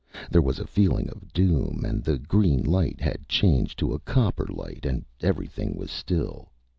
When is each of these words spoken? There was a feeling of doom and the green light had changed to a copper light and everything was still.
There 0.31 0.41
was 0.41 0.57
a 0.57 0.65
feeling 0.65 1.11
of 1.11 1.31
doom 1.31 1.83
and 1.85 2.03
the 2.03 2.17
green 2.17 2.63
light 2.63 2.99
had 2.99 3.29
changed 3.29 3.77
to 3.77 3.93
a 3.93 3.99
copper 3.99 4.47
light 4.49 4.83
and 4.83 5.05
everything 5.21 5.75
was 5.75 5.91
still. 5.91 6.49